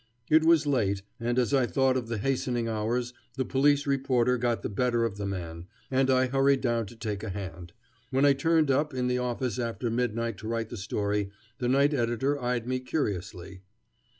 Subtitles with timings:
[0.31, 4.63] It was late, and as I thought of the hastening hours, the police reporter got
[4.63, 7.71] the better of the man, and I hurried down to take a hand.
[8.09, 11.29] When I turned up in the office after midnight to write the story,
[11.59, 13.61] the night editor eyed me curiously.